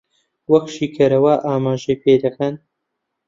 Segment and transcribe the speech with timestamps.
[0.51, 2.55] وەک شیکەرەوە ئاماژەی پێ دەکەن